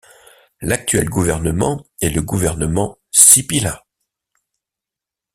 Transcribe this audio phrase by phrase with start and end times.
[0.61, 3.85] L'actuel gouvernement est le gouvernement Sipilä.